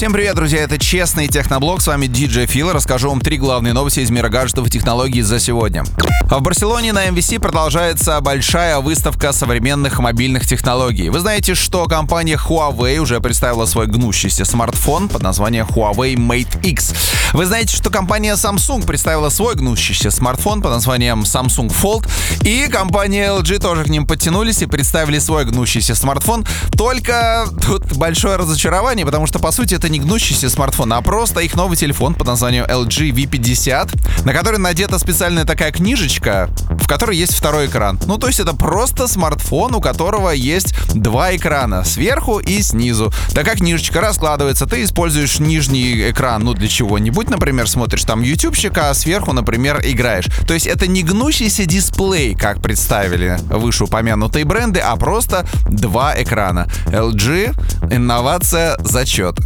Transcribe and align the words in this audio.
Всем 0.00 0.14
привет, 0.14 0.34
друзья, 0.34 0.60
это 0.60 0.78
Честный 0.78 1.28
Техноблог, 1.28 1.82
с 1.82 1.86
вами 1.86 2.06
DJ 2.06 2.46
Фил. 2.46 2.72
Расскажу 2.72 3.10
вам 3.10 3.20
три 3.20 3.36
главные 3.36 3.74
новости 3.74 4.00
из 4.00 4.08
мира 4.08 4.30
гаджетов 4.30 4.66
и 4.66 4.70
технологий 4.70 5.20
за 5.20 5.38
сегодня. 5.38 5.84
В 6.30 6.40
Барселоне 6.40 6.94
на 6.94 7.08
MVC 7.08 7.38
продолжается 7.38 8.18
большая 8.22 8.78
выставка 8.78 9.32
современных 9.32 9.98
мобильных 9.98 10.46
технологий. 10.46 11.10
Вы 11.10 11.20
знаете, 11.20 11.54
что 11.54 11.84
компания 11.84 12.40
Huawei 12.42 12.96
уже 12.96 13.20
представила 13.20 13.66
свой 13.66 13.88
гнущийся 13.88 14.46
смартфон 14.46 15.10
под 15.10 15.22
названием 15.22 15.66
Huawei 15.66 16.14
Mate 16.14 16.62
X. 16.62 16.94
Вы 17.34 17.44
знаете, 17.44 17.76
что 17.76 17.90
компания 17.90 18.34
Samsung 18.34 18.86
представила 18.86 19.28
свой 19.28 19.54
гнущийся 19.54 20.10
смартфон 20.10 20.62
под 20.62 20.70
названием 20.70 21.22
Samsung 21.22 21.68
Fold. 21.68 22.08
И 22.42 22.68
компания 22.68 23.28
LG 23.28 23.58
тоже 23.58 23.84
к 23.84 23.88
ним 23.88 24.06
подтянулись 24.06 24.62
и 24.62 24.66
представили 24.66 25.18
свой 25.18 25.44
гнущийся 25.44 25.94
смартфон. 25.94 26.46
Только 26.72 27.46
тут 27.66 27.92
большое 27.96 28.36
разочарование, 28.36 29.04
потому 29.04 29.26
что, 29.26 29.38
по 29.38 29.52
сути, 29.52 29.74
это 29.74 29.89
не 29.90 29.98
гнущийся 29.98 30.48
смартфон, 30.48 30.92
а 30.92 31.02
просто 31.02 31.40
их 31.40 31.54
новый 31.54 31.76
телефон 31.76 32.14
под 32.14 32.26
названием 32.26 32.64
LG 32.64 33.10
V50, 33.10 34.24
на 34.24 34.32
который 34.32 34.58
надета 34.58 34.98
специальная 34.98 35.44
такая 35.44 35.72
книжечка, 35.72 36.48
в 36.70 36.86
которой 36.86 37.16
есть 37.16 37.34
второй 37.34 37.66
экран. 37.66 37.98
Ну, 38.06 38.18
то 38.18 38.28
есть 38.28 38.40
это 38.40 38.54
просто 38.54 39.08
смартфон, 39.08 39.74
у 39.74 39.80
которого 39.80 40.30
есть 40.30 40.74
два 40.94 41.34
экрана, 41.34 41.84
сверху 41.84 42.38
и 42.38 42.62
снизу. 42.62 43.12
Такая 43.34 43.56
книжечка 43.56 44.00
раскладывается, 44.00 44.66
ты 44.66 44.84
используешь 44.84 45.38
нижний 45.40 46.10
экран, 46.10 46.44
ну, 46.44 46.54
для 46.54 46.68
чего-нибудь, 46.68 47.28
например, 47.30 47.68
смотришь 47.68 48.04
там 48.04 48.22
ютубчик, 48.22 48.76
а 48.78 48.94
сверху, 48.94 49.32
например, 49.32 49.80
играешь. 49.84 50.26
То 50.46 50.54
есть 50.54 50.66
это 50.66 50.86
не 50.86 51.02
гнущийся 51.02 51.66
дисплей, 51.66 52.34
как 52.34 52.62
представили 52.62 53.38
вышеупомянутые 53.48 54.44
бренды, 54.44 54.80
а 54.80 54.96
просто 54.96 55.46
два 55.68 56.14
экрана. 56.16 56.68
LG, 56.86 57.92
инновация, 57.92 58.76
зачет. 58.78 59.38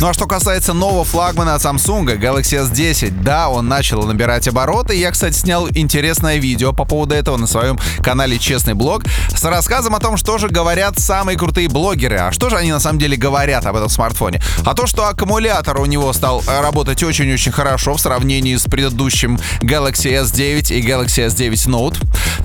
Ну 0.00 0.08
а 0.08 0.14
что 0.14 0.26
касается 0.26 0.72
нового 0.72 1.04
флагмана 1.04 1.54
от 1.54 1.62
Samsung, 1.62 2.18
Galaxy 2.18 2.70
S10, 2.70 3.22
да, 3.22 3.48
он 3.48 3.68
начал 3.68 4.02
набирать 4.04 4.46
обороты. 4.46 4.94
Я, 4.94 5.10
кстати, 5.10 5.36
снял 5.36 5.68
интересное 5.68 6.36
видео 6.36 6.72
по 6.72 6.84
поводу 6.84 7.14
этого 7.14 7.36
на 7.36 7.46
своем 7.46 7.78
канале 8.02 8.38
Честный 8.38 8.74
блог 8.74 9.02
с 9.34 9.44
рассказом 9.44 9.94
о 9.94 10.00
том, 10.00 10.16
что 10.16 10.38
же 10.38 10.48
говорят 10.48 10.98
самые 10.98 11.36
крутые 11.36 11.68
блогеры. 11.68 12.16
А 12.16 12.32
что 12.32 12.48
же 12.48 12.56
они 12.56 12.70
на 12.70 12.80
самом 12.80 12.98
деле 12.98 13.16
говорят 13.16 13.66
об 13.66 13.76
этом 13.76 13.88
смартфоне? 13.88 14.40
А 14.64 14.74
то, 14.74 14.86
что 14.86 15.08
аккумулятор 15.08 15.80
у 15.80 15.86
него 15.86 16.12
стал 16.12 16.42
работать 16.46 17.02
очень-очень 17.02 17.52
хорошо 17.52 17.94
в 17.94 18.00
сравнении 18.00 18.56
с 18.56 18.64
предыдущим 18.64 19.38
Galaxy 19.60 20.22
S9 20.22 20.74
и 20.74 20.80
Galaxy 20.80 21.26
S9 21.26 21.52
Note. 21.68 21.98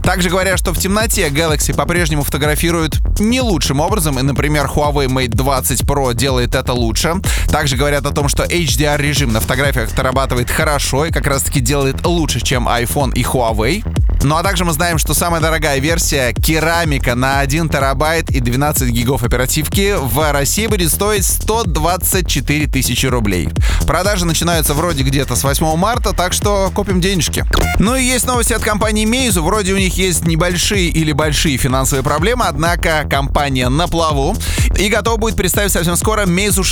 Также 0.03 0.29
говорят, 0.29 0.59
что 0.59 0.73
в 0.73 0.77
темноте 0.77 1.29
Galaxy 1.29 1.73
по-прежнему 1.73 2.23
фотографирует 2.23 2.99
не 3.19 3.39
лучшим 3.39 3.79
образом, 3.79 4.19
и, 4.19 4.21
например, 4.21 4.65
Huawei 4.65 5.07
Mate 5.07 5.29
20 5.29 5.81
Pro 5.83 6.13
делает 6.13 6.55
это 6.55 6.73
лучше. 6.73 7.15
Также 7.53 7.77
говорят 7.77 8.03
о 8.07 8.09
том, 8.09 8.29
что 8.29 8.45
HDR 8.45 8.97
режим 8.97 9.31
на 9.31 9.39
фотографиях 9.39 9.91
отрабатывает 9.91 10.49
хорошо 10.49 11.05
и 11.05 11.11
как 11.11 11.27
раз 11.27 11.43
таки 11.43 11.59
делает 11.59 12.03
лучше, 12.03 12.39
чем 12.39 12.67
iPhone 12.67 13.13
и 13.13 13.21
Huawei. 13.21 13.83
Ну 14.23 14.37
а 14.37 14.41
также 14.41 14.65
мы 14.65 14.71
знаем, 14.71 14.97
что 14.97 15.13
самая 15.13 15.39
дорогая 15.39 15.79
версия 15.79 16.33
керамика 16.33 17.13
на 17.13 17.41
1 17.41 17.69
терабайт 17.69 18.31
и 18.31 18.39
12 18.39 18.89
гигов 18.89 19.23
оперативки 19.23 19.93
в 19.99 20.31
России 20.31 20.65
будет 20.65 20.89
стоить 20.89 21.25
124 21.25 22.67
тысячи 22.67 23.05
рублей. 23.05 23.49
Продажи 23.85 24.25
начинаются 24.25 24.73
вроде 24.73 25.03
где-то 25.03 25.35
с 25.35 25.43
8 25.43 25.75
марта, 25.75 26.13
так 26.13 26.33
что 26.33 26.71
копим 26.73 27.01
денежки. 27.01 27.45
Ну 27.79 27.95
и 27.95 28.03
есть 28.03 28.25
новости 28.25 28.53
от 28.53 28.63
компании 28.63 29.05
Meizu. 29.05 29.41
Вроде 29.41 29.73
у 29.73 29.77
них 29.77 29.95
есть 29.97 30.25
небольшие 30.25 30.87
или 30.87 31.11
большие 31.11 31.57
финансовые 31.57 32.03
проблемы, 32.03 32.45
однако 32.47 33.05
компания 33.09 33.67
на 33.69 33.87
плаву 33.87 34.35
и 34.77 34.87
готова 34.87 35.17
будет 35.17 35.35
представить 35.35 35.71
совсем 35.71 35.95
скоро 35.97 36.25
Meizu 36.25 36.63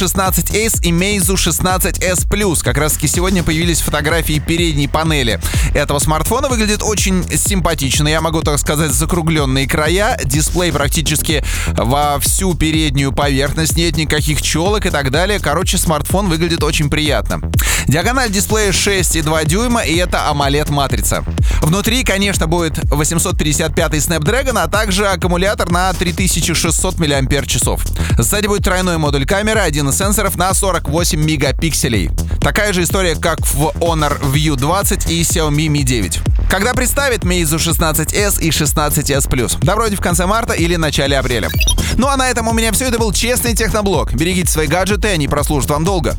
16S 0.72 0.84
и 0.84 0.92
Meizu 0.92 1.36
16S 1.36 2.28
Plus. 2.28 2.64
Как 2.64 2.78
раз 2.78 2.94
таки 2.94 3.08
сегодня 3.08 3.44
появились 3.44 3.82
фотографии 3.82 4.40
передней 4.40 4.88
панели 4.88 5.40
этого 5.74 6.00
смартфона. 6.00 6.48
Выглядит 6.48 6.82
очень 6.84 7.26
симпатично. 7.38 8.08
Я 8.08 8.22
могу 8.22 8.42
так 8.42 8.60
сказать, 8.60 8.92
закругленные 8.92 9.68
края. 9.68 10.20
Дисплей 10.24 10.72
практически 10.72 11.44
во 11.68 12.20
всю 12.20 12.54
переднюю 12.54 13.12
поверхность. 13.12 13.76
Нет 13.76 13.98
никаких 13.98 14.42
челок 14.42 14.86
и 14.86 14.90
так 14.90 15.12
далее. 15.12 15.40
Короче, 15.40 15.78
смартфон 15.78 16.30
выглядит 16.30 16.64
очень 16.64 16.90
приятно. 16.90 17.42
Диагональ 17.92 18.30
дисплея 18.32 18.72
6,2 18.72 19.46
дюйма 19.46 19.82
и 19.82 19.98
это 19.98 20.20
AMOLED-матрица. 20.32 21.26
Внутри, 21.62 22.06
конечно, 22.06 22.48
будет 22.48 22.80
855 22.86 23.94
Snapdragon, 23.96 24.58
а 24.58 24.70
также 24.70 25.08
аккумулятор 25.08 25.70
на 25.70 25.92
3600 25.92 27.00
мАч. 27.00 27.58
Сзади 28.18 28.48
будет 28.48 28.64
тройной 28.64 28.98
модуль 28.98 29.26
камеры, 29.26 29.60
один 29.60 29.90
из 29.90 29.98
сенсоров 29.98 30.38
на 30.38 30.54
48 30.54 31.22
мегапикселей. 31.22 32.12
Такая 32.40 32.72
же 32.72 32.84
история, 32.84 33.16
как 33.16 33.46
в 33.46 33.74
Honor 33.82 34.22
View 34.22 34.56
20 34.56 35.12
и 35.12 35.22
Xiaomi 35.24 35.68
Mi 35.68 35.84
9. 35.84 36.20
Когда 36.50 36.74
представит 36.74 37.26
Meizu 37.26 37.58
16S 37.58 38.42
и 38.42 38.52
16S 38.52 39.30
Plus? 39.30 39.58
Да 39.62 39.76
вроде 39.76 39.98
в 39.98 40.02
конце 40.02 40.26
марта 40.26 40.54
или 40.54 40.78
начале 40.78 41.20
апреля. 41.20 41.50
Ну 41.98 42.08
а 42.08 42.16
на 42.16 42.30
этом 42.30 42.48
у 42.48 42.54
меня 42.54 42.72
все. 42.72 42.86
Это 42.86 43.00
был 43.00 43.12
честный 43.12 43.54
техноблог. 43.54 44.14
Берегите 44.14 44.50
свои 44.50 44.68
гаджеты, 44.68 45.10
они 45.10 45.28
прослужат 45.28 45.70
вам 45.72 45.84
долго. 45.84 46.16